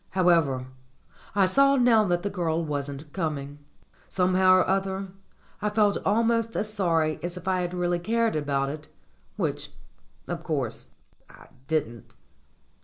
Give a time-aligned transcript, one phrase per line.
[0.17, 0.65] However,
[1.35, 3.59] I saw now that the girl wasn't coming.
[4.09, 5.09] Somehow or other
[5.61, 8.87] I felt al most as sorry as if I had really cared about it,
[9.35, 9.69] which,
[10.27, 10.87] of course,
[11.29, 12.15] I didn't.